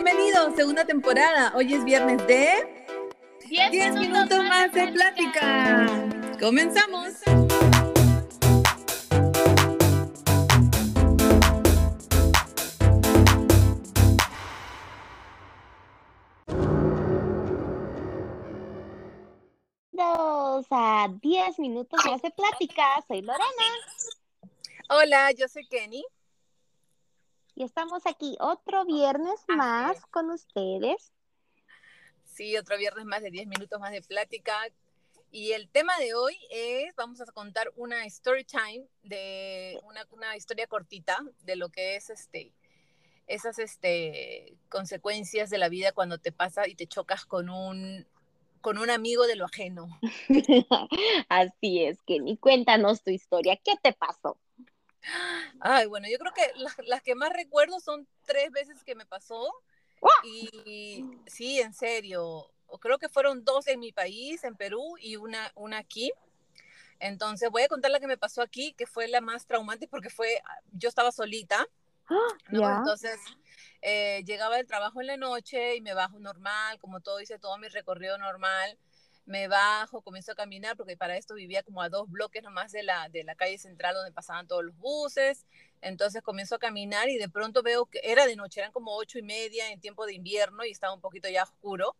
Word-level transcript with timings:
Bienvenidos, 0.00 0.54
segunda 0.54 0.84
temporada. 0.84 1.52
Hoy 1.56 1.74
es 1.74 1.84
viernes 1.84 2.24
de 2.28 2.48
10 3.48 3.94
minutos, 3.96 4.44
más 4.44 4.72
de 4.72 4.92
plática. 4.92 5.86
Comenzamos. 6.38 7.14
a 20.70 21.08
10 21.20 21.58
minutos 21.58 22.00
más 22.04 22.22
de 22.22 22.30
plática. 22.30 22.84
Soy 23.08 23.22
Lorena. 23.22 23.44
Hola, 24.90 25.32
yo 25.32 25.48
soy 25.48 25.66
Kenny. 25.66 26.04
Y 27.58 27.64
estamos 27.64 28.06
aquí 28.06 28.36
otro 28.38 28.84
viernes 28.84 29.34
más 29.48 30.06
con 30.12 30.30
ustedes. 30.30 31.12
Sí, 32.24 32.56
otro 32.56 32.78
viernes 32.78 33.04
más 33.04 33.20
de 33.20 33.32
10 33.32 33.48
minutos 33.48 33.80
más 33.80 33.90
de 33.90 34.00
plática. 34.00 34.56
Y 35.32 35.50
el 35.50 35.68
tema 35.68 35.98
de 35.98 36.14
hoy 36.14 36.38
es, 36.52 36.94
vamos 36.94 37.20
a 37.20 37.24
contar 37.26 37.72
una 37.74 38.04
story 38.04 38.44
time 38.44 38.86
de 39.02 39.80
una, 39.82 40.06
una 40.12 40.36
historia 40.36 40.68
cortita 40.68 41.18
de 41.42 41.56
lo 41.56 41.68
que 41.70 41.96
es 41.96 42.10
este, 42.10 42.52
esas 43.26 43.58
este, 43.58 44.56
consecuencias 44.68 45.50
de 45.50 45.58
la 45.58 45.68
vida 45.68 45.90
cuando 45.90 46.18
te 46.18 46.30
pasa 46.30 46.68
y 46.68 46.76
te 46.76 46.86
chocas 46.86 47.26
con 47.26 47.50
un 47.50 48.06
con 48.60 48.78
un 48.78 48.88
amigo 48.88 49.26
de 49.26 49.34
lo 49.34 49.46
ajeno. 49.46 49.88
Así 51.28 51.82
es, 51.82 52.00
Kenny. 52.02 52.36
Cuéntanos 52.36 53.02
tu 53.02 53.10
historia. 53.10 53.56
¿Qué 53.56 53.74
te 53.82 53.92
pasó? 53.94 54.38
Ay, 55.60 55.86
bueno, 55.86 56.08
yo 56.08 56.18
creo 56.18 56.32
que 56.32 56.52
las, 56.86 57.02
que 57.02 57.14
más 57.14 57.32
recuerdo 57.32 57.80
son 57.80 58.06
tres 58.24 58.50
veces 58.50 58.84
que 58.84 58.94
me 58.94 59.06
pasó. 59.06 59.52
Y, 60.24 61.04
sí, 61.26 61.60
en 61.60 61.74
serio. 61.74 62.50
Creo 62.80 62.98
que 62.98 63.08
fueron 63.08 63.44
dos 63.44 63.66
en 63.66 63.80
mi 63.80 63.92
país, 63.92 64.44
en 64.44 64.54
Perú, 64.54 64.96
y 65.00 65.16
una, 65.16 65.50
una 65.54 65.78
aquí. 65.78 66.12
Entonces 67.00 67.50
voy 67.50 67.62
a 67.62 67.68
contar 67.68 67.90
la 67.90 68.00
que 68.00 68.06
me 68.06 68.18
pasó 68.18 68.42
aquí, 68.42 68.72
que 68.74 68.86
fue 68.86 69.08
la 69.08 69.20
más 69.20 69.46
traumante 69.46 69.88
porque 69.88 70.10
fue, 70.10 70.42
yo 70.72 70.88
estaba 70.88 71.12
solita. 71.12 71.66
¿no? 72.50 72.78
Entonces 72.78 73.18
eh, 73.82 74.22
llegaba 74.26 74.56
del 74.56 74.66
trabajo 74.66 75.00
en 75.00 75.06
la 75.06 75.16
noche 75.16 75.76
y 75.76 75.80
me 75.80 75.94
bajo 75.94 76.18
normal, 76.18 76.78
como 76.80 77.00
todo 77.00 77.20
hice 77.20 77.38
todo 77.38 77.56
mi 77.58 77.68
recorrido 77.68 78.18
normal. 78.18 78.78
Me 79.28 79.46
bajo, 79.46 80.00
comienzo 80.00 80.32
a 80.32 80.34
caminar, 80.34 80.74
porque 80.74 80.96
para 80.96 81.18
esto 81.18 81.34
vivía 81.34 81.62
como 81.62 81.82
a 81.82 81.90
dos 81.90 82.10
bloques 82.10 82.42
nomás 82.42 82.72
de 82.72 82.82
la, 82.82 83.10
de 83.10 83.24
la 83.24 83.34
calle 83.34 83.58
central 83.58 83.94
donde 83.94 84.10
pasaban 84.10 84.48
todos 84.48 84.64
los 84.64 84.74
buses. 84.78 85.44
Entonces 85.82 86.22
comienzo 86.22 86.54
a 86.54 86.58
caminar 86.58 87.10
y 87.10 87.18
de 87.18 87.28
pronto 87.28 87.62
veo 87.62 87.84
que 87.84 88.00
era 88.02 88.26
de 88.26 88.36
noche, 88.36 88.60
eran 88.60 88.72
como 88.72 88.96
ocho 88.96 89.18
y 89.18 89.22
media 89.22 89.70
en 89.70 89.80
tiempo 89.80 90.06
de 90.06 90.14
invierno 90.14 90.64
y 90.64 90.70
estaba 90.70 90.94
un 90.94 91.02
poquito 91.02 91.28
ya 91.28 91.42
oscuro. 91.42 91.94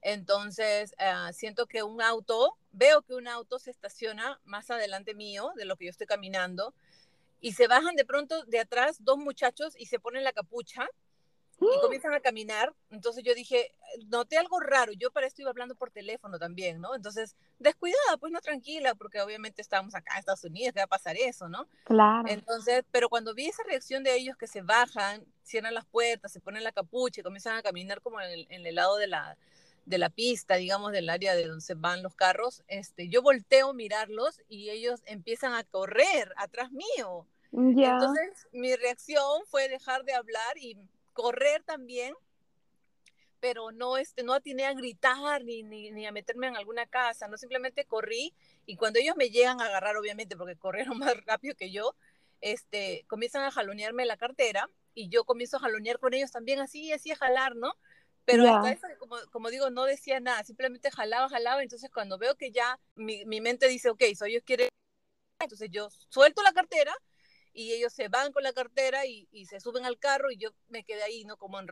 Entonces 0.00 0.94
ah, 0.98 1.30
siento 1.34 1.66
que 1.66 1.82
un 1.82 2.00
auto, 2.00 2.56
veo 2.72 3.02
que 3.02 3.14
un 3.14 3.28
auto 3.28 3.58
se 3.58 3.70
estaciona 3.70 4.40
más 4.46 4.70
adelante 4.70 5.14
mío 5.14 5.52
de 5.56 5.66
lo 5.66 5.76
que 5.76 5.84
yo 5.84 5.90
estoy 5.90 6.06
caminando 6.06 6.72
y 7.42 7.52
se 7.52 7.66
bajan 7.66 7.94
de 7.94 8.06
pronto 8.06 8.42
de 8.44 8.58
atrás 8.58 9.04
dos 9.04 9.18
muchachos 9.18 9.74
y 9.78 9.84
se 9.84 10.00
ponen 10.00 10.24
la 10.24 10.32
capucha 10.32 10.88
y 11.60 11.80
comienzan 11.80 12.14
a 12.14 12.20
caminar. 12.20 12.74
Entonces 12.90 13.22
yo 13.22 13.34
dije, 13.34 13.72
noté 14.06 14.38
algo 14.38 14.60
raro. 14.60 14.92
Yo 14.92 15.10
para 15.10 15.26
esto 15.26 15.42
iba 15.42 15.50
hablando 15.50 15.74
por 15.74 15.90
teléfono 15.90 16.38
también, 16.38 16.80
¿no? 16.80 16.94
Entonces, 16.94 17.36
descuidada, 17.58 18.16
pues 18.18 18.32
no 18.32 18.40
tranquila, 18.40 18.94
porque 18.94 19.20
obviamente 19.20 19.60
estábamos 19.60 19.94
acá 19.94 20.14
en 20.14 20.20
Estados 20.20 20.44
Unidos, 20.44 20.72
que 20.72 20.80
va 20.80 20.84
a 20.84 20.88
pasar 20.88 21.16
eso, 21.16 21.48
¿no? 21.48 21.66
Claro. 21.84 22.28
Entonces, 22.28 22.84
pero 22.90 23.08
cuando 23.08 23.34
vi 23.34 23.46
esa 23.46 23.62
reacción 23.64 24.02
de 24.02 24.14
ellos 24.14 24.36
que 24.36 24.46
se 24.46 24.62
bajan, 24.62 25.24
cierran 25.42 25.74
las 25.74 25.84
puertas, 25.86 26.32
se 26.32 26.40
ponen 26.40 26.64
la 26.64 26.72
capucha 26.72 27.20
y 27.20 27.24
comienzan 27.24 27.56
a 27.56 27.62
caminar 27.62 28.00
como 28.00 28.20
en 28.20 28.66
el, 28.66 28.74
lado 28.74 28.96
de 28.96 29.06
la, 29.06 29.36
de 29.84 29.98
la 29.98 30.08
pista, 30.08 30.54
digamos, 30.54 30.92
del 30.92 31.10
área 31.10 31.34
de 31.34 31.46
donde 31.46 31.60
se 31.60 31.74
van 31.74 32.02
los 32.02 32.14
carros, 32.14 32.62
este, 32.68 33.08
yo 33.08 33.22
volteo 33.22 33.70
a 33.70 33.74
mirarlos 33.74 34.40
y 34.48 34.70
ellos 34.70 35.02
empiezan 35.06 35.54
a 35.54 35.64
correr 35.64 36.32
atrás 36.36 36.70
mío. 36.72 37.26
Ya. 37.52 37.94
Entonces, 37.94 38.46
mi 38.52 38.74
reacción 38.76 39.42
fue 39.46 39.68
dejar 39.68 40.04
de 40.04 40.14
hablar 40.14 40.56
y 40.56 40.76
correr 41.12 41.62
también, 41.62 42.14
pero 43.40 43.72
no, 43.72 43.96
este, 43.96 44.22
no 44.22 44.34
atiné 44.34 44.66
a 44.66 44.74
gritar 44.74 45.42
ni, 45.44 45.62
ni, 45.62 46.06
a 46.06 46.12
meterme 46.12 46.46
en 46.46 46.56
alguna 46.56 46.86
casa, 46.86 47.26
no 47.26 47.36
simplemente 47.36 47.84
corrí 47.86 48.34
y 48.66 48.76
cuando 48.76 48.98
ellos 48.98 49.16
me 49.16 49.30
llegan 49.30 49.60
a 49.60 49.66
agarrar, 49.66 49.96
obviamente, 49.96 50.36
porque 50.36 50.56
corrieron 50.56 50.98
más 51.14 51.16
rápido 51.24 51.54
que 51.56 51.70
yo, 51.70 51.94
este, 52.40 53.04
comienzan 53.08 53.44
a 53.44 53.50
jalonearme 53.50 54.06
la 54.06 54.16
cartera 54.16 54.68
y 54.94 55.08
yo 55.08 55.24
comienzo 55.24 55.56
a 55.56 55.60
jalonear 55.60 55.98
con 55.98 56.14
ellos 56.14 56.30
también 56.30 56.60
así, 56.60 56.92
así 56.92 57.10
a 57.10 57.16
jalar, 57.16 57.56
¿no? 57.56 57.74
Pero 58.26 58.46
hasta 58.54 58.70
eso, 58.70 58.86
como, 58.98 59.16
como, 59.32 59.50
digo, 59.50 59.70
no 59.70 59.84
decía 59.84 60.20
nada, 60.20 60.44
simplemente 60.44 60.90
jalaba, 60.90 61.28
jalaba, 61.28 61.62
entonces 61.62 61.90
cuando 61.90 62.18
veo 62.18 62.36
que 62.36 62.52
ya 62.52 62.78
mi, 62.94 63.24
mi 63.24 63.40
mente 63.40 63.66
dice, 63.66 63.90
ok, 63.90 64.02
so 64.14 64.26
ellos 64.26 64.42
quieren, 64.44 64.68
entonces 65.40 65.68
yo 65.70 65.88
suelto 66.10 66.42
la 66.42 66.52
cartera 66.52 66.94
y 67.60 67.72
ellos 67.72 67.92
se 67.92 68.08
van 68.08 68.32
con 68.32 68.42
la 68.42 68.52
cartera 68.52 69.04
y, 69.04 69.28
y 69.32 69.44
se 69.46 69.60
suben 69.60 69.84
al 69.84 69.98
carro 69.98 70.30
y 70.30 70.38
yo 70.38 70.50
me 70.68 70.82
quedé 70.82 71.02
ahí, 71.02 71.24
¿no? 71.24 71.36
Como 71.36 71.60
en 71.60 71.68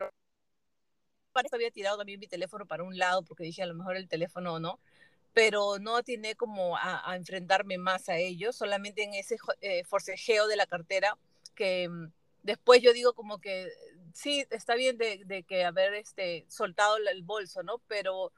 había 1.51 1.71
tirado 1.71 1.97
también 1.97 2.19
mi 2.19 2.27
teléfono 2.27 2.65
para 2.65 2.83
un 2.83 2.97
lado 2.97 3.23
porque 3.23 3.43
dije 3.43 3.63
a 3.63 3.65
lo 3.65 3.73
mejor 3.73 3.95
el 3.95 4.07
teléfono 4.07 4.59
no, 4.59 4.79
pero 5.33 5.79
no 5.79 5.95
atiné 5.95 6.35
como 6.35 6.77
a, 6.77 7.15
enfrentarme 7.15 7.77
más 7.77 8.09
a 8.09 8.17
ellos, 8.17 8.55
solamente 8.55 9.03
en 9.03 9.13
ese 9.13 9.37
eh, 9.61 9.83
forcejeo 9.85 10.47
de 10.47 10.57
la 10.57 10.67
cartera 10.67 11.17
que 11.55 11.87
mm, 11.89 12.11
después 12.43 12.81
yo 12.81 12.93
digo 12.93 13.13
como 13.13 13.39
que 13.39 13.69
sí, 14.13 14.45
está 14.49 14.75
bien 14.75 14.97
de, 14.97 15.23
de 15.25 15.43
que 15.43 15.65
haber 15.65 15.93
este, 15.93 16.45
soltado 16.49 16.97
el 16.97 17.23
bolso, 17.23 17.63
¿no? 17.63 17.79
Pero 17.87 18.31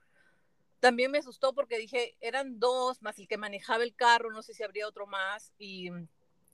también 0.79 1.11
me 1.11 1.19
asustó 1.19 1.53
porque 1.53 1.77
dije, 1.77 2.15
eran 2.21 2.59
dos, 2.59 3.01
más 3.01 3.17
el 3.19 3.27
que 3.27 3.37
manejaba 3.37 3.83
el 3.83 3.95
carro, 3.95 4.31
no 4.31 4.41
sé 4.41 4.53
si 4.53 4.63
habría 4.63 4.87
otro 4.87 5.07
más, 5.07 5.53
y 5.57 5.91
mm, 5.91 6.07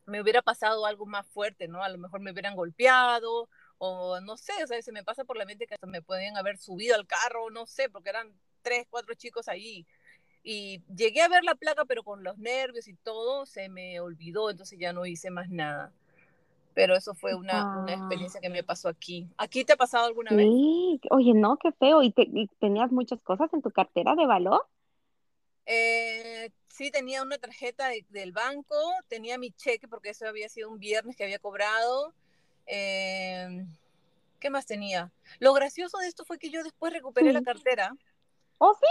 me 0.07 0.21
hubiera 0.21 0.41
pasado 0.41 0.85
algo 0.85 1.05
más 1.05 1.27
fuerte, 1.27 1.67
¿no? 1.67 1.83
A 1.83 1.89
lo 1.89 1.97
mejor 1.97 2.21
me 2.21 2.31
hubieran 2.31 2.55
golpeado 2.55 3.49
o 3.77 4.19
no 4.21 4.37
sé, 4.37 4.53
o 4.63 4.67
sea, 4.67 4.81
se 4.81 4.91
me 4.91 5.03
pasa 5.03 5.23
por 5.23 5.37
la 5.37 5.45
mente 5.45 5.67
que 5.67 5.75
hasta 5.75 5.85
me 5.85 6.01
podían 6.01 6.37
haber 6.37 6.57
subido 6.57 6.95
al 6.95 7.05
carro, 7.05 7.51
no 7.51 7.67
sé, 7.67 7.89
porque 7.89 8.09
eran 8.09 8.31
tres, 8.61 8.87
cuatro 8.89 9.13
chicos 9.13 9.47
ahí. 9.47 9.85
Y 10.43 10.81
llegué 10.95 11.21
a 11.21 11.27
ver 11.27 11.43
la 11.43 11.55
placa, 11.55 11.83
pero 11.85 12.03
con 12.03 12.23
los 12.23 12.37
nervios 12.37 12.87
y 12.87 12.93
todo 12.95 13.45
se 13.45 13.69
me 13.69 13.99
olvidó, 13.99 14.49
entonces 14.49 14.79
ya 14.79 14.93
no 14.93 15.05
hice 15.05 15.29
más 15.29 15.49
nada. 15.49 15.91
Pero 16.73 16.95
eso 16.95 17.13
fue 17.13 17.35
una, 17.35 17.79
una 17.79 17.93
experiencia 17.93 18.39
que 18.39 18.49
me 18.49 18.63
pasó 18.63 18.87
aquí. 18.87 19.27
¿Aquí 19.37 19.65
te 19.65 19.73
ha 19.73 19.77
pasado 19.77 20.05
alguna 20.05 20.31
vez? 20.31 20.47
Sí, 20.47 21.01
oye, 21.09 21.33
no, 21.33 21.57
qué 21.57 21.71
feo. 21.73 22.03
¿Y, 22.03 22.13
¿Y 22.15 22.47
tenías 22.59 22.91
muchas 22.91 23.19
cosas 23.21 23.51
en 23.51 23.61
tu 23.61 23.71
cartera 23.71 24.15
de 24.15 24.27
valor? 24.27 24.65
Eh, 25.69 26.49
sí, 26.69 26.91
tenía 26.91 27.21
una 27.21 27.37
tarjeta 27.37 27.89
del 28.09 28.31
banco, 28.31 28.75
tenía 29.09 29.37
mi 29.37 29.51
cheque 29.51 29.87
porque 29.87 30.11
eso 30.11 30.25
había 30.25 30.47
sido 30.47 30.69
un 30.69 30.79
viernes 30.79 31.17
que 31.17 31.25
había 31.25 31.39
cobrado. 31.39 32.13
Eh, 32.65 33.65
¿Qué 34.39 34.49
más 34.49 34.65
tenía? 34.65 35.11
Lo 35.39 35.53
gracioso 35.53 35.97
de 35.97 36.07
esto 36.07 36.23
fue 36.23 36.39
que 36.39 36.49
yo 36.49 36.63
después 36.63 36.93
recuperé 36.93 37.33
la 37.33 37.41
cartera. 37.41 37.93
¿Oh, 38.59 38.73
sí? 38.79 38.87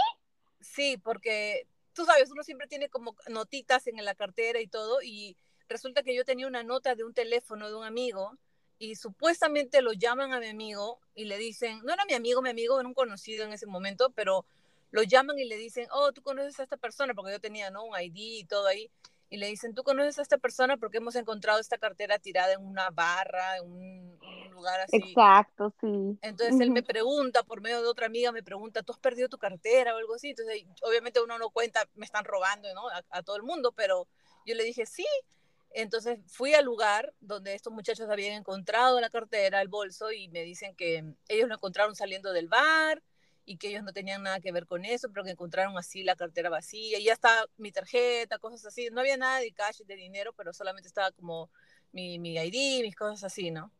Sí, 0.61 0.97
porque 0.97 1.65
tú 1.93 2.05
sabes, 2.05 2.29
uno 2.29 2.43
siempre 2.43 2.67
tiene 2.67 2.89
como 2.89 3.15
notitas 3.27 3.87
en 3.87 4.03
la 4.05 4.13
cartera 4.13 4.61
y 4.61 4.67
todo, 4.67 5.01
y 5.01 5.35
resulta 5.67 6.03
que 6.03 6.15
yo 6.15 6.25
tenía 6.25 6.47
una 6.47 6.63
nota 6.63 6.93
de 6.93 7.03
un 7.03 7.13
teléfono 7.13 7.69
de 7.69 7.75
un 7.75 7.85
amigo 7.85 8.37
y 8.77 8.95
supuestamente 8.95 9.81
lo 9.81 9.93
llaman 9.93 10.31
a 10.31 10.39
mi 10.39 10.47
amigo 10.47 10.99
y 11.15 11.25
le 11.25 11.39
dicen, 11.39 11.81
no 11.83 11.93
era 11.93 12.05
mi 12.05 12.13
amigo, 12.13 12.43
mi 12.43 12.49
amigo 12.49 12.79
era 12.79 12.87
un 12.87 12.93
conocido 12.93 13.45
en 13.45 13.53
ese 13.53 13.65
momento, 13.65 14.11
pero 14.11 14.45
lo 14.91 15.03
llaman 15.03 15.37
y 15.37 15.45
le 15.45 15.57
dicen, 15.57 15.87
oh, 15.91 16.11
tú 16.11 16.21
conoces 16.21 16.59
a 16.59 16.63
esta 16.63 16.77
persona, 16.77 17.13
porque 17.13 17.31
yo 17.31 17.39
tenía, 17.39 17.69
¿no? 17.69 17.83
Un 17.83 17.99
ID 17.99 18.15
y 18.15 18.45
todo 18.45 18.67
ahí. 18.67 18.89
Y 19.29 19.37
le 19.37 19.47
dicen, 19.47 19.73
tú 19.73 19.83
conoces 19.83 20.19
a 20.19 20.21
esta 20.21 20.37
persona 20.37 20.77
porque 20.77 20.97
hemos 20.97 21.15
encontrado 21.15 21.59
esta 21.59 21.77
cartera 21.77 22.17
tirada 22.17 22.53
en 22.53 22.65
una 22.65 22.89
barra, 22.91 23.57
en 23.57 23.65
un, 23.65 24.19
lugar 24.51 24.79
así. 24.79 24.95
Exacto, 24.97 25.73
sí. 25.81 26.17
Entonces 26.21 26.59
él 26.61 26.71
me 26.71 26.81
pregunta, 26.81 27.43
por 27.43 27.61
medio 27.61 27.81
de 27.81 27.87
otra 27.87 28.05
amiga, 28.05 28.31
me 28.31 28.41
pregunta, 28.41 28.81
¿tú 28.83 28.93
has 28.93 28.99
perdido 28.99 29.27
tu 29.27 29.37
cartera 29.37 29.93
o 29.93 29.97
algo 29.97 30.15
así? 30.15 30.29
Entonces, 30.29 30.63
obviamente 30.81 31.21
uno 31.21 31.37
no 31.37 31.49
cuenta, 31.49 31.87
me 31.95 32.05
están 32.05 32.23
robando, 32.23 32.73
¿no? 32.73 32.87
A, 32.89 33.03
a 33.09 33.21
todo 33.21 33.35
el 33.35 33.43
mundo, 33.43 33.73
pero 33.73 34.07
yo 34.45 34.55
le 34.55 34.63
dije, 34.63 34.85
sí. 34.85 35.05
Entonces 35.71 36.19
fui 36.27 36.53
al 36.53 36.65
lugar 36.65 37.13
donde 37.19 37.53
estos 37.53 37.73
muchachos 37.73 38.09
habían 38.09 38.33
encontrado 38.33 38.99
la 39.01 39.09
cartera, 39.09 39.61
el 39.61 39.67
bolso, 39.67 40.11
y 40.11 40.29
me 40.29 40.41
dicen 40.43 40.73
que 40.75 41.03
ellos 41.27 41.49
lo 41.49 41.55
encontraron 41.55 41.95
saliendo 41.95 42.31
del 42.31 42.47
bar, 42.47 43.03
y 43.47 43.57
que 43.57 43.69
ellos 43.69 43.83
no 43.83 43.93
tenían 43.93 44.23
nada 44.23 44.41
que 44.41 44.51
ver 44.51 44.67
con 44.67 44.85
eso, 44.85 45.09
pero 45.09 45.23
que 45.23 45.31
encontraron 45.31 45.77
así 45.77 46.03
la 46.03 46.17
cartera 46.17 46.49
vacía 46.49 46.99
y 46.99 47.05
ya 47.05 47.13
está 47.13 47.45
mi 47.57 47.71
tarjeta, 47.71 48.39
cosas 48.39 48.65
así. 48.65 48.89
No 48.91 48.99
había 48.99 49.17
nada 49.17 49.39
de 49.39 49.53
cash, 49.53 49.81
de 49.85 49.95
dinero, 49.95 50.33
pero 50.33 50.53
solamente 50.53 50.87
estaba 50.89 51.11
como 51.13 51.49
mi, 51.93 52.19
mi 52.19 52.35
ID, 52.37 52.83
mis 52.83 52.95
cosas 52.95 53.23
así, 53.23 53.49
¿no? 53.51 53.71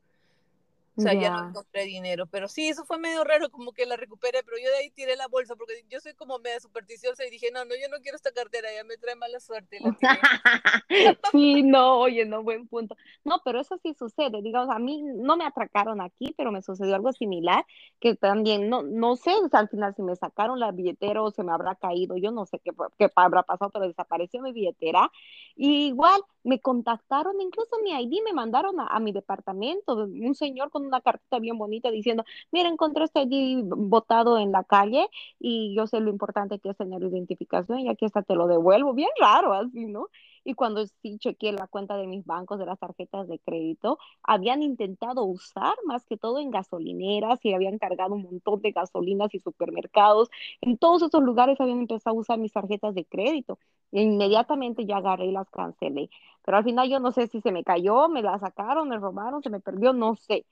O 0.98 1.02
sea, 1.02 1.14
ya 1.14 1.30
no 1.30 1.50
encontré 1.50 1.86
dinero, 1.86 2.26
pero 2.26 2.48
sí, 2.48 2.68
eso 2.68 2.84
fue 2.84 2.98
medio 2.98 3.24
raro, 3.24 3.52
como 3.52 3.72
que 3.72 3.86
la 3.86 3.98
recuperé, 3.98 4.42
pero 4.44 4.58
yo 4.58 4.68
de 4.70 4.78
ahí 4.78 4.90
tiré 4.90 5.16
la 5.16 5.28
bolsa 5.28 5.56
porque 5.56 5.86
yo 5.90 6.00
soy 6.00 6.16
como 6.16 6.40
media 6.40 6.60
supersticiosa 6.60 7.24
y 7.24 7.30
dije, 7.30 7.52
no, 7.54 7.66
no, 7.66 7.76
yo 7.76 7.88
no 7.90 8.02
quiero 8.02 8.16
esta 8.16 8.32
cartera, 8.32 8.68
ya 8.76 8.84
me 8.84 8.98
trae 8.98 9.16
mala 9.16 9.40
suerte. 9.40 9.78
sí, 11.32 11.62
no, 11.62 12.00
oye, 12.00 12.26
no, 12.26 12.42
buen 12.42 12.68
punto. 12.68 12.96
No, 13.24 13.42
pero 13.46 13.60
eso 13.60 13.78
sí 13.84 13.94
sucede, 13.94 14.42
digamos, 14.42 14.76
a 14.76 14.80
mí 14.80 15.04
no 15.04 15.38
me 15.38 15.46
atracaron 15.46 16.02
aquí, 16.02 16.34
pero 16.36 16.52
me 16.52 16.64
sucedió 16.64 16.96
algo 16.96 17.14
similar, 17.14 17.64
que 18.00 18.16
también, 18.16 18.68
no, 18.68 18.82
no 18.82 19.16
sé, 19.18 19.34
al 19.52 19.70
final 19.70 19.94
si 19.96 20.02
me 20.02 20.16
sacaron 20.16 20.60
la 20.60 20.72
billetera 20.72 21.22
o 21.22 21.30
se 21.30 21.44
me 21.44 21.52
habrá 21.52 21.76
caído, 21.76 22.18
yo 22.18 22.32
no 22.32 22.48
sé 22.48 22.60
qué, 22.60 22.72
qué 22.98 23.12
habrá 23.16 23.44
pasado, 23.44 23.70
pero 23.72 23.88
desapareció 23.88 24.42
mi 24.42 24.52
billetera. 24.52 25.12
Y 25.56 25.88
igual 25.88 26.22
me 26.44 26.60
contactaron, 26.60 27.40
incluso 27.42 27.78
mi 27.84 27.92
ID 27.92 28.24
me 28.24 28.34
mandaron 28.34 28.80
a, 28.80 28.88
a 28.88 29.00
mi 29.00 29.12
departamento, 29.12 29.96
un 29.96 30.34
señor 30.34 30.72
con 30.72 30.87
una 30.88 31.02
cartita 31.02 31.40
bien 31.40 31.58
bonita 31.58 31.92
diciendo, 31.92 32.24
mira, 32.52 32.70
encontré 32.70 33.04
este 33.06 33.20
allí 33.20 33.62
botado 33.66 34.38
en 34.40 34.52
la 34.52 34.64
calle 34.64 35.08
y 35.40 35.76
yo 35.76 35.88
sé 35.88 36.00
lo 36.00 36.10
importante 36.10 36.60
que 36.60 36.70
es 36.70 36.78
tener 36.78 37.02
identificación 37.04 37.80
y 37.80 37.90
aquí 37.90 38.06
hasta 38.06 38.24
te 38.24 38.36
lo 38.36 38.48
devuelvo. 38.48 38.94
Bien 38.94 39.10
raro 39.20 39.54
así, 39.54 39.86
¿no? 39.86 40.08
Y 40.44 40.54
cuando 40.54 40.86
sí 41.02 41.18
chequeé 41.20 41.52
la 41.52 41.68
cuenta 41.68 41.98
de 41.98 42.08
mis 42.08 42.26
bancos, 42.26 42.58
de 42.60 42.66
las 42.66 42.80
tarjetas 42.80 43.28
de 43.28 43.40
crédito, 43.40 44.00
habían 44.24 44.62
intentado 44.64 45.24
usar 45.26 45.76
más 45.86 46.06
que 46.06 46.18
todo 46.18 46.40
en 46.40 46.52
gasolineras 46.52 47.44
y 47.44 47.54
habían 47.54 47.78
cargado 47.80 48.16
un 48.16 48.24
montón 48.24 48.62
de 48.62 48.72
gasolinas 48.72 49.34
y 49.36 49.40
supermercados. 49.40 50.30
En 50.62 50.78
todos 50.78 51.02
esos 51.04 51.22
lugares 51.24 51.60
habían 51.60 51.80
empezado 51.80 52.16
a 52.16 52.20
usar 52.20 52.40
mis 52.40 52.54
tarjetas 52.54 52.96
de 52.96 53.06
crédito. 53.06 53.60
E 53.92 54.02
inmediatamente 54.04 54.86
ya 54.86 54.98
agarré 54.98 55.26
y 55.28 55.32
las 55.32 55.50
cancelé. 55.50 56.10
Pero 56.44 56.58
al 56.58 56.64
final 56.64 56.90
yo 56.90 57.00
no 57.00 57.12
sé 57.12 57.28
si 57.28 57.42
se 57.42 57.52
me 57.52 57.64
cayó, 57.64 58.08
me 58.10 58.22
la 58.22 58.40
sacaron, 58.40 58.88
me 58.90 58.98
robaron, 58.98 59.42
se 59.44 59.50
me 59.50 59.60
perdió, 59.60 59.94
no 59.94 60.16
sé. 60.16 60.46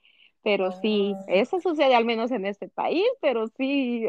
Pero 0.46 0.70
sí, 0.70 1.12
eso 1.26 1.60
sucede 1.60 1.96
al 1.96 2.04
menos 2.04 2.30
en 2.30 2.46
este 2.46 2.68
país, 2.68 3.04
pero 3.20 3.48
sí, 3.58 4.06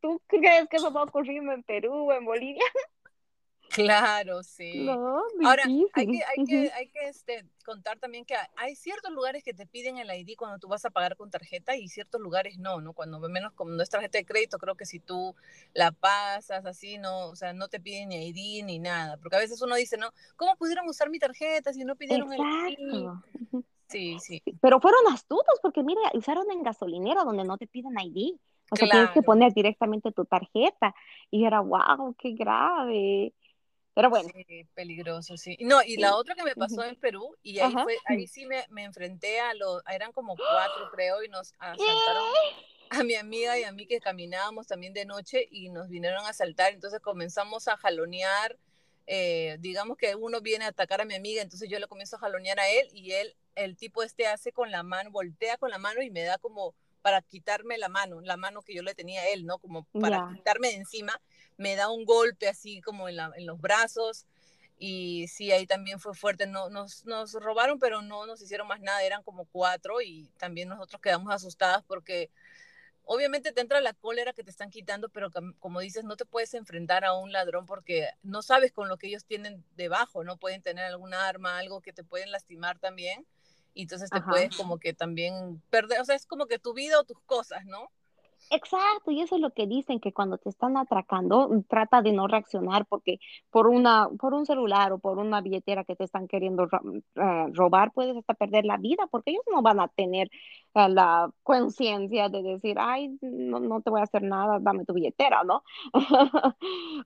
¿tú 0.00 0.20
crees 0.26 0.68
que 0.68 0.78
eso 0.78 0.92
va 0.92 1.04
ocurriendo 1.04 1.52
en 1.52 1.62
Perú 1.62 2.10
o 2.10 2.12
en 2.12 2.24
Bolivia? 2.24 2.64
Claro, 3.68 4.44
sí. 4.44 4.88
Ahora, 4.88 5.64
hay 5.92 6.06
que, 6.06 6.22
hay 6.24 6.44
que, 6.46 6.70
hay 6.70 6.88
que 6.88 7.08
este, 7.08 7.44
contar 7.64 7.98
también 7.98 8.24
que 8.24 8.36
hay 8.56 8.76
ciertos 8.76 9.10
lugares 9.10 9.42
que 9.42 9.54
te 9.54 9.66
piden 9.66 9.98
el 9.98 10.08
ID 10.08 10.36
cuando 10.36 10.60
tú 10.60 10.68
vas 10.68 10.84
a 10.84 10.90
pagar 10.90 11.16
con 11.16 11.30
tarjeta 11.32 11.76
y 11.76 11.88
ciertos 11.88 12.20
lugares 12.20 12.58
no, 12.58 12.80
¿no? 12.80 12.92
Cuando 12.92 13.18
menos 13.28 13.52
como 13.54 13.72
no 13.72 13.82
es 13.82 13.90
tarjeta 13.90 14.18
de 14.18 14.24
crédito, 14.24 14.58
creo 14.58 14.76
que 14.76 14.86
si 14.86 15.00
tú 15.00 15.34
la 15.74 15.90
pasas 15.90 16.64
así, 16.64 16.96
no, 16.96 17.26
o 17.26 17.34
sea, 17.34 17.54
no 17.54 17.66
te 17.66 17.80
piden 17.80 18.10
ni 18.10 18.28
ID 18.28 18.64
ni 18.64 18.78
nada, 18.78 19.16
porque 19.16 19.36
a 19.36 19.40
veces 19.40 19.60
uno 19.60 19.74
dice, 19.74 19.96
¿no? 19.98 20.12
¿Cómo 20.36 20.56
pudieron 20.56 20.88
usar 20.88 21.10
mi 21.10 21.18
tarjeta 21.18 21.72
si 21.72 21.84
no 21.84 21.96
pidieron 21.96 22.32
el 22.32 22.40
ID? 22.40 23.64
Sí, 23.88 24.18
sí. 24.20 24.42
Pero 24.60 24.80
fueron 24.80 25.06
astutos 25.12 25.58
porque, 25.62 25.82
mira, 25.82 26.00
usaron 26.14 26.50
en 26.50 26.62
gasolinera 26.62 27.24
donde 27.24 27.44
no 27.44 27.56
te 27.56 27.66
piden 27.66 27.98
ID. 27.98 28.36
O 28.70 28.76
sea, 28.76 28.88
tienes 28.88 29.10
que 29.10 29.22
poner 29.22 29.52
directamente 29.52 30.10
tu 30.10 30.24
tarjeta. 30.24 30.94
Y 31.30 31.44
era, 31.44 31.60
wow, 31.60 32.14
qué 32.18 32.32
grave. 32.32 33.32
Pero 33.94 34.10
bueno. 34.10 34.28
Sí, 34.34 34.66
peligroso, 34.74 35.36
sí. 35.36 35.56
No, 35.60 35.80
y 35.82 35.96
la 35.96 36.16
otra 36.16 36.34
que 36.34 36.44
me 36.44 36.54
pasó 36.54 36.84
en 36.84 36.96
Perú, 36.96 37.34
y 37.42 37.60
ahí, 37.60 37.72
fue, 37.72 37.96
ahí 38.06 38.26
sí 38.26 38.44
me, 38.44 38.64
me, 38.68 38.84
enfrenté 38.84 39.40
a 39.40 39.54
los, 39.54 39.82
eran 39.90 40.12
como 40.12 40.36
cuatro 40.36 40.90
creo, 40.92 41.22
y 41.22 41.28
nos 41.28 41.54
asaltaron 41.58 42.24
a 42.90 43.04
mi 43.04 43.14
amiga 43.14 43.58
y 43.58 43.64
a 43.64 43.72
mí 43.72 43.86
que 43.86 44.00
caminábamos 44.00 44.66
también 44.66 44.92
de 44.92 45.06
noche 45.06 45.48
y 45.50 45.70
nos 45.70 45.88
vinieron 45.88 46.24
a 46.26 46.28
asaltar, 46.28 46.74
entonces 46.74 47.00
comenzamos 47.00 47.68
a 47.68 47.78
jalonear, 47.78 48.58
eh, 49.06 49.56
digamos 49.60 49.96
que 49.96 50.14
uno 50.14 50.40
viene 50.40 50.64
a 50.64 50.68
atacar 50.68 51.00
a 51.00 51.04
mi 51.04 51.14
amiga, 51.14 51.42
entonces 51.42 51.68
yo 51.68 51.78
le 51.78 51.86
comienzo 51.86 52.16
a 52.16 52.20
jalonear 52.20 52.58
a 52.58 52.68
él 52.68 52.88
y 52.92 53.12
él 53.12 53.36
el 53.54 53.76
tipo 53.76 54.02
este 54.02 54.26
hace 54.26 54.52
con 54.52 54.70
la 54.70 54.82
mano, 54.82 55.10
voltea 55.10 55.56
con 55.56 55.70
la 55.70 55.78
mano 55.78 56.02
y 56.02 56.10
me 56.10 56.22
da 56.22 56.38
como 56.38 56.74
para 57.02 57.22
quitarme 57.22 57.78
la 57.78 57.88
mano, 57.88 58.20
la 58.20 58.36
mano 58.36 58.62
que 58.62 58.74
yo 58.74 58.82
le 58.82 58.94
tenía 58.94 59.20
a 59.20 59.28
él, 59.28 59.46
¿no? 59.46 59.58
Como 59.58 59.84
para 60.00 60.28
quitarme 60.34 60.68
de 60.68 60.74
encima, 60.74 61.20
me 61.56 61.76
da 61.76 61.88
un 61.88 62.04
golpe 62.04 62.48
así 62.48 62.80
como 62.80 63.08
en, 63.08 63.16
los 63.46 63.60
brazos 63.60 64.26
y 64.78 65.28
sí, 65.28 65.52
ahí 65.52 65.66
también 65.66 66.00
fue 66.00 66.14
fuerte, 66.14 66.48
no, 66.48 66.68
nos, 66.68 67.06
nos 67.06 67.32
robaron, 67.34 67.78
pero 67.78 68.02
no 68.02 68.26
nos 68.26 68.42
hicieron 68.42 68.66
más 68.66 68.80
nada, 68.80 69.04
eran 69.04 69.22
como 69.22 69.44
cuatro 69.46 70.02
y 70.02 70.28
también 70.36 70.68
nosotros 70.68 71.00
quedamos 71.00 71.32
asustadas 71.32 71.84
porque 71.86 72.28
obviamente 73.06 73.52
te 73.52 73.60
entra 73.60 73.80
la 73.80 73.94
cólera 73.94 74.32
que 74.32 74.44
te 74.44 74.50
están 74.50 74.70
quitando, 74.70 75.08
pero 75.08 75.30
como 75.58 75.80
dices, 75.80 76.04
no 76.04 76.16
te 76.16 76.26
puedes 76.26 76.52
enfrentar 76.54 77.04
a 77.04 77.14
un 77.14 77.32
ladrón 77.32 77.64
porque 77.64 78.10
no 78.22 78.42
sabes 78.42 78.72
con 78.72 78.88
lo 78.88 78.98
que 78.98 79.06
ellos 79.06 79.24
tienen 79.24 79.64
debajo, 79.76 80.24
no 80.24 80.36
pueden 80.36 80.60
tener 80.60 80.84
alguna 80.84 81.26
arma, 81.26 81.58
algo 81.58 81.80
que 81.80 81.92
te 81.92 82.04
pueden 82.04 82.30
lastimar 82.30 82.78
también 82.78 83.26
y 83.72 83.82
entonces 83.82 84.10
te 84.10 84.20
puedes 84.22 84.56
como 84.56 84.78
que 84.78 84.92
también 84.92 85.62
perder, 85.70 86.00
o 86.00 86.04
sea, 86.04 86.16
es 86.16 86.26
como 86.26 86.46
que 86.46 86.58
tu 86.58 86.74
vida 86.74 86.98
o 86.98 87.04
tus 87.04 87.20
cosas, 87.20 87.64
¿no? 87.64 87.90
Exacto, 88.50 89.10
y 89.10 89.20
eso 89.20 89.34
es 89.34 89.40
lo 89.40 89.50
que 89.52 89.66
dicen, 89.66 89.98
que 89.98 90.12
cuando 90.12 90.38
te 90.38 90.48
están 90.48 90.76
atracando, 90.76 91.48
mm, 91.48 91.64
trata 91.64 92.00
de 92.00 92.12
no 92.12 92.28
reaccionar 92.28 92.86
porque 92.86 93.18
por 93.50 93.66
una, 93.66 94.08
por 94.20 94.34
un 94.34 94.46
celular 94.46 94.92
o 94.92 94.98
por 94.98 95.18
una 95.18 95.40
billetera 95.40 95.84
que 95.84 95.96
te 95.96 96.04
están 96.04 96.28
queriendo 96.28 96.66
mm, 96.66 96.98
eh, 97.16 97.46
robar, 97.52 97.92
puedes 97.92 98.16
hasta 98.16 98.34
perder 98.34 98.64
la 98.64 98.76
vida, 98.76 99.06
porque 99.10 99.32
ellos 99.32 99.42
no 99.50 99.62
van 99.62 99.80
a 99.80 99.88
tener 99.88 100.30
la 100.76 101.30
conciencia 101.42 102.28
de 102.28 102.42
decir, 102.42 102.76
ay, 102.78 103.16
no, 103.22 103.60
no, 103.60 103.80
te 103.80 103.90
voy 103.90 104.00
a 104.00 104.04
hacer 104.04 104.22
nada, 104.22 104.58
dame 104.60 104.84
tu 104.84 104.92
billetera, 104.92 105.42
¿no? 105.42 105.64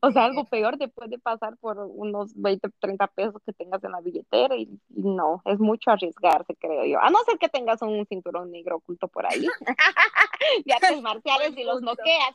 o 0.02 0.10
sea, 0.10 0.24
algo 0.24 0.44
peor 0.44 0.76
te 0.76 0.88
puede 0.88 1.18
pasar 1.18 1.56
por 1.58 1.78
unos 1.78 2.32
20, 2.34 2.68
30 2.80 3.06
pesos 3.08 3.40
que 3.46 3.52
tengas 3.52 3.82
en 3.84 3.92
la 3.92 4.00
billetera 4.00 4.56
y, 4.56 4.68
no, 4.88 5.40
es 5.44 5.60
mucho 5.60 5.92
arriesgarse, 5.92 6.56
creo 6.56 6.84
yo. 6.84 7.00
A 7.00 7.10
no 7.10 7.18
ser 7.24 7.38
que 7.38 7.48
tengas 7.48 7.80
un 7.82 8.04
cinturón 8.06 8.50
negro 8.50 8.76
oculto 8.76 9.06
por 9.06 9.26
ahí. 9.26 9.46
ya 10.66 10.78
te 10.78 10.92
y 10.92 11.64
los 11.64 11.82
noqueas. 11.82 12.34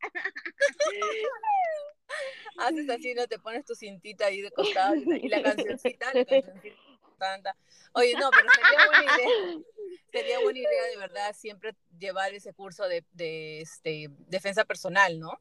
Haces 2.58 2.88
así, 2.90 3.14
no 3.14 3.26
te 3.26 3.38
pones 3.38 3.64
tu 3.64 3.74
cintita 3.74 4.26
ahí 4.26 4.40
de 4.40 4.50
costado 4.50 4.94
y 4.94 5.28
la 5.28 5.42
cancioncita, 5.42 6.06
la 6.14 6.24
cancioncita 6.24 6.76
Oye, 7.92 8.14
no, 8.14 8.30
pero 8.30 8.48
sería 8.50 8.86
buena 8.86 9.14
idea. 9.14 9.58
Sería 10.12 10.40
buena 10.40 10.58
idea 10.58 10.84
de 10.92 10.96
verdad 10.96 11.34
siempre 11.34 11.74
llevar 11.98 12.32
ese 12.32 12.54
curso 12.54 12.88
de, 12.88 13.04
de 13.12 13.60
este, 13.60 14.08
defensa 14.28 14.64
personal, 14.64 15.18
¿no? 15.20 15.38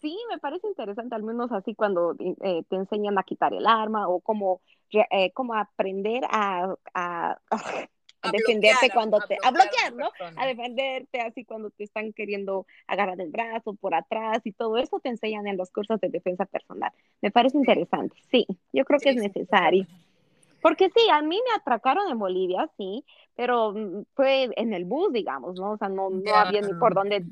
Sí, 0.00 0.16
me 0.30 0.38
parece 0.38 0.68
interesante, 0.68 1.16
al 1.16 1.24
menos 1.24 1.50
así 1.50 1.74
cuando 1.74 2.14
eh, 2.20 2.62
te 2.68 2.76
enseñan 2.76 3.18
a 3.18 3.24
quitar 3.24 3.52
el 3.54 3.66
arma 3.66 4.08
o 4.08 4.20
cómo, 4.20 4.60
eh, 4.92 5.32
cómo 5.32 5.54
aprender 5.54 6.22
a, 6.30 6.74
a 6.94 7.38
a 8.22 8.30
defenderte 8.32 8.90
cuando 8.90 9.20
te, 9.20 9.36
a 9.42 9.50
bloquear, 9.50 9.92
¿no? 9.94 10.10
A 10.36 10.46
defenderte 10.46 11.20
así 11.20 11.44
cuando 11.44 11.70
te 11.70 11.84
están 11.84 12.12
queriendo 12.12 12.66
agarrar 12.86 13.20
el 13.20 13.30
brazo 13.30 13.74
por 13.74 13.94
atrás 13.94 14.40
y 14.44 14.52
todo 14.52 14.76
eso 14.78 14.98
te 15.00 15.08
enseñan 15.08 15.46
en 15.46 15.56
los 15.56 15.70
cursos 15.70 16.00
de 16.00 16.08
defensa 16.08 16.44
personal. 16.46 16.92
Me 17.20 17.30
parece 17.30 17.56
interesante, 17.56 18.16
sí, 18.30 18.46
yo 18.72 18.84
creo 18.84 18.98
que 18.98 19.10
es 19.10 19.16
necesario. 19.16 19.86
Porque 20.60 20.90
sí, 20.94 21.08
a 21.10 21.22
mí 21.22 21.40
me 21.48 21.54
atracaron 21.56 22.10
en 22.10 22.18
Bolivia, 22.18 22.68
sí, 22.76 23.04
pero 23.36 23.72
mm, 23.72 24.04
fue 24.14 24.50
en 24.56 24.72
el 24.74 24.84
bus, 24.84 25.12
digamos, 25.12 25.54
¿no? 25.58 25.72
O 25.72 25.76
sea, 25.78 25.88
no, 25.88 26.10
no 26.10 26.34
había 26.34 26.60
ni 26.60 26.74
por 26.74 26.94
dónde, 26.94 27.24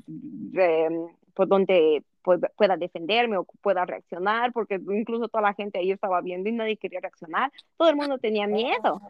em, 0.53 1.07
por 1.33 1.47
dónde 1.47 2.03
pueda 2.55 2.75
defenderme 2.75 3.37
o 3.37 3.45
pueda 3.61 3.85
reaccionar, 3.85 4.51
porque 4.51 4.75
incluso 4.75 5.29
toda 5.29 5.43
la 5.43 5.53
gente 5.53 5.79
ahí 5.79 5.91
estaba 5.91 6.19
viendo 6.21 6.49
y 6.49 6.53
nadie 6.53 6.77
quería 6.77 6.99
reaccionar, 6.99 7.51
todo 7.77 7.89
el 7.89 7.95
mundo 7.95 8.17
tenía 8.17 8.47
miedo. 8.47 9.01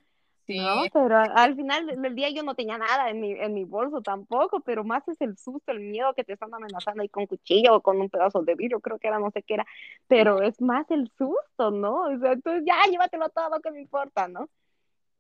No, 0.50 0.89
pero 0.94 1.18
al 1.18 1.56
final 1.56 1.86
del 2.01 2.16
día 2.16 2.30
yo 2.32 2.42
no 2.42 2.56
tenía 2.56 2.77
nada 2.77 3.10
en 3.10 3.20
mi, 3.22 3.32
en 3.34 3.54
mi 3.54 3.66
bolso 3.66 4.01
tampoco, 4.01 4.62
pero 4.62 4.84
más 4.84 5.08
es 5.08 5.20
el 5.22 5.38
susto, 5.38 5.72
el 5.72 5.82
miedo 5.82 6.13
que 6.16 6.24
te 6.24 6.34
están 6.34 6.54
amenazando 6.54 7.01
ahí 7.04 7.10
con 7.10 7.27
cuchillo 7.27 7.75
o 7.75 7.82
con 7.82 8.00
un 8.01 8.10
pedazo 8.10 8.42
de 8.44 8.56
vidrio, 8.56 8.80
creo 8.80 8.98
que 8.98 9.08
era, 9.08 9.20
no 9.20 9.30
sé 9.32 9.44
qué 9.44 9.56
era, 9.56 9.66
pero 10.08 10.42
es 10.42 10.60
más 10.62 10.89
el 10.89 11.12
susto, 11.18 11.70
¿no? 11.72 12.04
O 12.06 12.18
sea, 12.20 12.32
entonces 12.32 12.63
ya, 12.66 12.75
llévatelo 12.89 13.30
todo, 13.30 13.60
que 13.62 13.72
me 13.72 13.82
importa, 13.82 14.27
¿no? 14.30 14.50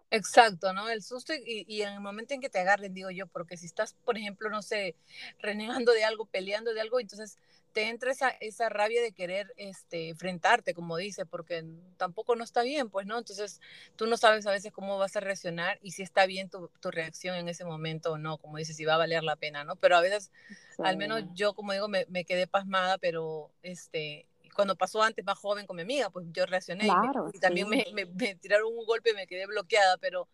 Exacto, 0.09 0.71
¿no? 0.71 0.89
El 0.89 1.03
susto 1.03 1.33
y, 1.33 1.65
y, 1.67 1.81
en 1.81 1.89
el 1.89 1.99
momento 1.99 2.33
en 2.33 2.39
que 2.39 2.49
te 2.49 2.59
agarren, 2.59 2.93
digo 2.93 3.11
yo, 3.11 3.27
porque 3.27 3.57
si 3.57 3.65
estás, 3.65 3.93
por 4.05 4.17
ejemplo, 4.17 4.49
no 4.49 4.61
sé, 4.61 4.95
renegando 5.39 5.91
de 5.91 6.05
algo, 6.05 6.25
peleando 6.25 6.73
de 6.73 6.81
algo, 6.81 6.99
entonces 6.99 7.37
te 7.73 7.89
entra 7.89 8.11
esa, 8.11 8.29
esa 8.29 8.69
rabia 8.69 9.01
de 9.01 9.11
querer 9.11 9.53
este, 9.57 10.09
enfrentarte, 10.09 10.73
como 10.73 10.97
dice, 10.97 11.25
porque 11.25 11.63
tampoco 11.97 12.35
no 12.35 12.43
está 12.43 12.63
bien, 12.63 12.89
pues, 12.89 13.05
¿no? 13.05 13.19
Entonces, 13.19 13.61
tú 13.95 14.07
no 14.07 14.17
sabes 14.17 14.47
a 14.47 14.51
veces 14.51 14.71
cómo 14.71 14.97
vas 14.97 15.15
a 15.15 15.19
reaccionar 15.19 15.77
y 15.83 15.91
si 15.91 16.01
está 16.01 16.25
bien 16.25 16.49
tu, 16.49 16.71
tu 16.81 16.89
reacción 16.89 17.35
en 17.35 17.49
ese 17.49 17.65
momento 17.65 18.13
o 18.13 18.17
no, 18.17 18.37
como 18.39 18.57
dices, 18.57 18.77
si 18.77 18.85
va 18.85 18.95
a 18.95 18.97
valer 18.97 19.23
la 19.23 19.35
pena, 19.35 19.63
¿no? 19.63 19.75
Pero 19.75 19.95
a 19.95 20.01
veces, 20.01 20.31
al 20.79 20.97
menos 20.97 21.23
yo, 21.33 21.53
como 21.53 21.73
digo, 21.73 21.87
me, 21.87 22.05
me, 22.09 22.25
quedé 22.25 22.47
pasmada, 22.47 22.97
pero 22.97 23.51
este, 23.61 24.25
cuando 24.57 24.75
pasó 24.75 25.03
antes 25.03 25.23
más 25.23 25.37
joven 25.37 25.67
con 25.67 25.75
mi 25.75 25.83
amiga, 25.83 26.09
pues 26.09 26.25
yo 26.33 26.47
reaccioné 26.47 26.87
y, 26.87 27.39
también 27.39 27.69
me, 27.69 27.85
me, 27.93 28.05
me, 28.07 28.33
tiraron 28.35 28.75
un 28.75 28.85
golpe 28.87 29.11
y 29.11 29.13
me 29.13 29.27
quedé 29.27 29.45
bloqueada, 29.45 29.97
pero 29.97 30.27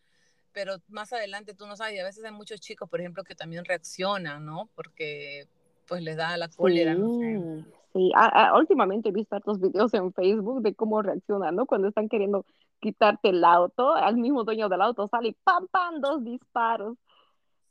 pero 0.54 0.76
más 0.88 1.12
adelante 1.12 1.54
tú 1.54 1.68
no 1.68 1.76
sabes, 1.76 1.96
y 1.96 2.00
a 2.00 2.06
veces 2.06 2.24
hay 2.24 2.32
muchos 2.32 2.62
chicos, 2.62 2.90
por 2.90 3.02
ejemplo, 3.02 3.24
que 3.24 3.36
también 3.36 3.66
reaccionan, 3.66 4.46
¿no? 4.46 4.70
Porque 4.76 5.48
pues 5.88 6.02
les 6.02 6.16
da 6.16 6.38
la 6.38 6.48
cólera. 6.48 6.96
Sí, 6.96 7.66
sí. 7.92 8.12
últimamente 8.56 9.10
he 9.10 9.12
visto 9.12 9.36
estos 9.36 9.60
videos 9.60 9.94
en 9.94 10.14
Facebook 10.14 10.62
de 10.62 10.74
cómo 10.74 11.02
reaccionan, 11.02 11.56
¿no? 11.56 11.66
Cuando 11.66 11.90
están 11.90 12.08
queriendo 12.08 12.46
quitarte 12.80 13.30
el 13.30 13.44
auto, 13.44 13.94
al 13.94 14.16
mismo 14.16 14.46
dueño 14.46 14.70
del 14.70 14.84
auto 14.84 15.08
sale 15.10 15.30
y 15.30 15.36
¡pam, 15.44 15.68
pam! 15.68 16.00
dos 16.00 16.24
disparos. 16.24 16.98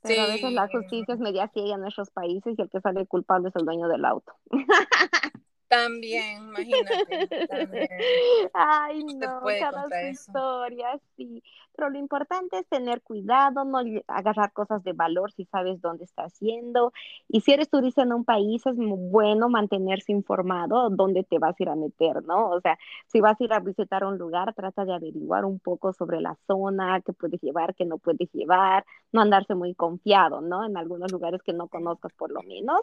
Pero 0.02 0.22
a 0.22 0.26
veces 0.26 0.52
la 0.52 0.68
justicia 0.68 1.14
es 1.14 1.20
media 1.20 1.48
ciega 1.54 1.76
en 1.76 1.80
nuestros 1.80 2.10
países 2.10 2.56
y 2.58 2.60
el 2.60 2.68
que 2.68 2.80
sale 2.80 3.06
culpable 3.06 3.48
es 3.48 3.56
el 3.56 3.64
dueño 3.64 3.86
del 3.86 4.04
auto. 4.04 4.32
También, 5.72 6.48
imagínate. 6.48 7.28
Ay, 8.52 9.02
no, 9.04 9.40
cada 9.58 9.88
su 9.88 10.06
historia, 10.06 11.00
sí. 11.16 11.42
Pero 11.74 11.88
lo 11.88 11.98
importante 11.98 12.58
es 12.58 12.66
tener 12.68 13.00
cuidado, 13.00 13.64
no 13.64 13.78
agarrar 14.06 14.52
cosas 14.52 14.84
de 14.84 14.92
valor 14.92 15.32
si 15.32 15.46
sabes 15.46 15.80
dónde 15.80 16.04
estás 16.04 16.38
yendo. 16.40 16.92
Y 17.26 17.40
si 17.40 17.52
eres 17.52 17.70
turista 17.70 18.02
en 18.02 18.12
un 18.12 18.26
país, 18.26 18.66
es 18.66 18.76
muy 18.76 18.98
bueno 19.08 19.48
mantenerse 19.48 20.12
informado 20.12 20.90
dónde 20.90 21.24
te 21.24 21.38
vas 21.38 21.58
a 21.58 21.62
ir 21.62 21.70
a 21.70 21.74
meter, 21.74 22.22
¿no? 22.24 22.50
O 22.50 22.60
sea, 22.60 22.78
si 23.06 23.22
vas 23.22 23.40
a 23.40 23.44
ir 23.44 23.54
a 23.54 23.60
visitar 23.60 24.04
un 24.04 24.18
lugar, 24.18 24.52
trata 24.52 24.84
de 24.84 24.92
averiguar 24.92 25.46
un 25.46 25.58
poco 25.58 25.94
sobre 25.94 26.20
la 26.20 26.36
zona, 26.46 27.00
qué 27.00 27.14
puedes 27.14 27.40
llevar, 27.40 27.74
qué 27.74 27.86
no 27.86 27.96
puedes 27.96 28.30
llevar, 28.34 28.84
no 29.10 29.22
andarse 29.22 29.54
muy 29.54 29.74
confiado, 29.74 30.42
¿no? 30.42 30.66
En 30.66 30.76
algunos 30.76 31.10
lugares 31.10 31.42
que 31.42 31.54
no 31.54 31.68
conozcas 31.68 32.12
por 32.12 32.30
lo 32.30 32.42
menos 32.42 32.82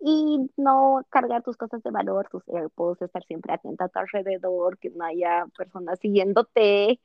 y 0.00 0.50
no 0.56 1.04
cargar 1.10 1.42
tus 1.42 1.56
cosas 1.56 1.82
de 1.82 1.90
valor, 1.90 2.28
tus 2.30 2.42
AirPods, 2.48 3.02
estar 3.02 3.22
siempre 3.24 3.52
atenta 3.52 3.84
a 3.84 3.88
tu 3.88 3.98
alrededor, 3.98 4.78
que 4.78 4.90
no 4.90 5.04
haya 5.04 5.44
personas 5.56 5.98
siguiéndote. 6.00 6.98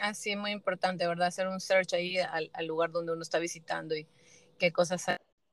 Así, 0.00 0.36
muy 0.36 0.52
importante, 0.52 1.06
¿verdad? 1.06 1.26
Hacer 1.26 1.46
un 1.48 1.60
search 1.60 1.92
ahí 1.92 2.16
al, 2.18 2.50
lugar 2.66 2.90
donde 2.90 3.12
uno 3.12 3.20
está 3.20 3.38
visitando 3.38 3.94
y 3.94 4.08
qué 4.58 4.72
cosas 4.72 5.02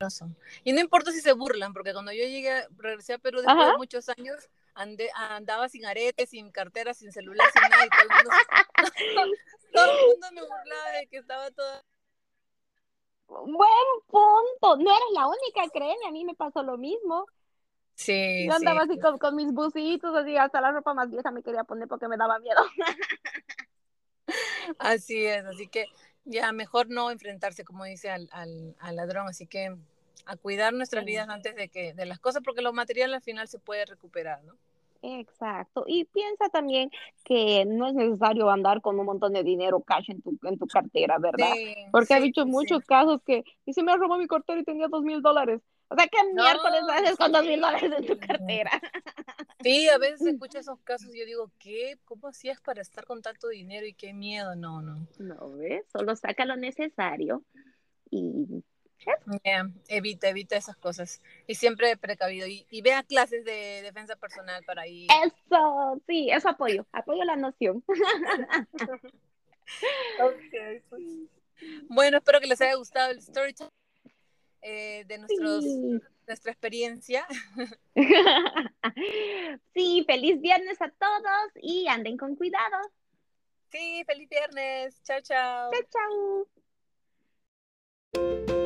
son. 0.10 0.36
Y 0.64 0.72
no 0.72 0.80
importa 0.80 1.12
si 1.12 1.20
se 1.20 1.34
burlan, 1.34 1.74
porque 1.74 1.94
cuando 1.94 2.12
yo 2.12 2.24
llegué, 2.24 2.66
regresé 2.78 3.14
a 3.14 3.18
Perú 3.20 3.42
después 3.42 3.68
de 3.68 3.78
muchos 3.78 4.10
años, 4.10 4.50
andaba 4.74 5.68
sin 5.70 5.86
aretes, 5.86 6.30
sin 6.30 6.50
cartera, 6.52 6.94
sin 6.94 7.12
celular, 7.12 7.48
sin 7.52 7.70
nada, 7.70 7.86
y 7.86 7.90
todo 7.90 8.02
el 8.02 8.16
mundo, 8.16 8.30
todo 9.74 9.92
el 9.92 10.08
mundo 10.08 10.28
me 10.34 10.42
burlaba 10.42 10.92
de 10.98 11.08
que 11.08 11.18
estaba 11.18 11.52
toda 11.52 11.84
Buen 13.32 13.70
punto. 14.08 14.78
No 14.78 14.92
eres 14.92 15.12
la 15.14 15.28
única, 15.28 15.70
créeme, 15.72 16.08
a 16.08 16.12
mí 16.12 16.26
me 16.26 16.36
pasó 16.36 16.64
lo 16.64 16.78
mismo. 16.78 17.26
Sí. 17.96 18.46
Yo 18.48 18.54
andaba 18.54 18.82
así 18.82 19.00
con, 19.00 19.36
mis 19.36 19.54
busitos, 19.54 20.16
así, 20.16 20.36
hasta 20.36 20.60
la 20.60 20.72
ropa 20.72 20.94
más 20.94 21.10
vieja 21.10 21.32
me 21.32 21.44
quería 21.44 21.64
poner 21.64 21.88
porque 21.88 22.08
me 22.08 22.18
daba 22.18 22.40
miedo. 22.40 22.62
Así 24.80 25.26
es, 25.26 25.44
así 25.44 25.68
que 25.68 25.88
ya 26.24 26.54
mejor 26.54 26.90
no 26.90 27.12
enfrentarse, 27.12 27.66
como 27.66 27.84
dice, 27.84 28.10
al, 28.10 28.30
ladrón. 28.94 29.28
Así 29.28 29.46
que 29.46 29.76
a 30.26 30.38
cuidar 30.38 30.74
nuestras 30.74 31.04
vidas 31.04 31.28
antes 31.28 31.54
de 31.56 31.68
que 31.68 31.94
de 31.94 32.06
las 32.06 32.20
cosas, 32.20 32.42
porque 32.46 32.62
lo 32.62 32.72
material 32.72 33.14
al 33.14 33.22
final 33.22 33.50
se 33.50 33.60
puede 33.60 33.86
recuperar, 33.86 34.42
¿no? 34.44 34.58
Exacto. 35.02 35.84
Y 35.88 36.06
piensa 36.06 36.50
también 36.50 36.92
que 37.24 37.66
no 37.66 37.88
es 37.88 37.94
necesario 37.94 38.50
andar 38.50 38.82
con 38.82 39.00
un 39.00 39.06
montón 39.06 39.34
de 39.34 39.44
dinero 39.44 39.82
cash 39.82 40.10
en 40.10 40.22
tu, 40.22 40.38
en 40.44 40.58
tu 40.58 40.68
cartera, 40.68 41.18
¿verdad? 41.18 41.54
Porque 41.92 42.16
he 42.16 42.22
visto 42.22 42.46
muchos 42.46 42.84
casos 42.86 43.22
que 43.26 43.44
y 43.66 43.74
se 43.74 43.84
me 43.84 43.96
robó 43.98 44.18
mi 44.18 44.28
cartera 44.28 44.62
y 44.62 44.64
tenía 44.64 44.88
dos 44.88 45.04
mil 45.04 45.22
dólares. 45.22 45.62
O 45.90 45.96
sea, 45.96 46.08
¿qué 46.08 46.18
miércoles 46.34 46.84
haces 46.90 47.18
con 47.18 47.32
dos 47.32 47.44
mil 47.44 47.60
dólares 47.60 47.92
en 47.98 48.06
tu 48.06 48.18
cartera? 48.18 48.72
Sí, 49.62 49.90
a 49.90 49.98
veces 49.98 50.22
escucho 50.40 50.60
esos 50.60 50.80
casos 50.82 51.14
y 51.14 51.20
yo 51.20 51.26
digo, 51.26 51.52
¿qué? 51.60 51.98
¿Cómo 52.06 52.28
hacías 52.28 52.62
para 52.62 52.82
estar 52.82 53.06
con 53.06 53.22
tanto 53.22 53.48
dinero 53.50 53.86
y 53.86 53.94
qué 53.94 54.14
miedo? 54.14 54.56
No, 54.56 54.82
no. 54.82 55.08
No, 55.20 55.58
¿ves? 55.58 55.84
Solo 55.92 56.16
saca 56.16 56.46
lo 56.46 56.56
necesario 56.56 57.44
y 58.10 58.64
evita, 59.88 60.30
evita 60.30 60.56
esas 60.56 60.76
cosas. 60.78 61.22
Y 61.48 61.56
siempre 61.56 61.98
precavido. 61.98 62.48
Y, 62.48 62.66
y, 62.70 62.82
vea 62.82 63.04
clases 63.04 63.46
de 63.46 63.82
defensa 63.82 64.16
personal 64.16 64.64
para 64.66 64.84
ahí. 64.84 65.08
Eso, 65.24 66.02
sí, 66.08 66.30
eso 66.32 66.50
apoyo. 66.50 66.86
Apoyo 66.92 67.24
la 67.24 67.36
noción. 67.36 67.84
Pues. 70.90 71.02
Bueno, 71.88 72.18
espero 72.18 72.40
que 72.42 72.48
les 72.48 72.60
haya 72.62 72.76
gustado 72.76 73.12
el 73.12 73.20
story 73.20 73.56
eh, 74.62 75.06
de 75.08 75.18
nuestros, 75.18 75.64
nuestra 76.28 76.52
experiencia. 76.52 77.26
Sí, 79.74 80.04
feliz 80.08 80.42
viernes 80.42 80.82
a 80.82 80.90
todos 80.90 81.52
y 81.56 81.88
anden 81.88 82.18
con 82.18 82.36
cuidado. 82.36 82.78
Sí, 83.72 84.04
feliz 84.06 84.30
viernes. 84.30 85.02
Chao, 85.04 85.22
chao. 85.22 85.72
Chao, 85.72 86.48
chao. 88.14 88.62